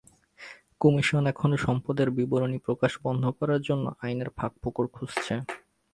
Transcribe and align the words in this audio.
Commission 0.81 1.23
এখন 1.33 1.51
সম্পদের 1.65 2.07
বিবরণী 2.17 2.59
প্রকাশ 2.67 2.91
বন্ধ 3.05 3.23
করার 3.37 3.61
জন্য 3.67 3.85
আইনের 4.03 4.29
ফাঁকফোকর 4.37 4.85
খুঁজছে। 4.95 5.33